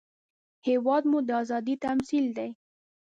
هېواد 0.67 1.03
مو 1.09 1.19
د 1.27 1.29
ازادۍ 1.41 1.75
تمثیل 1.85 2.25
دی 2.37 2.49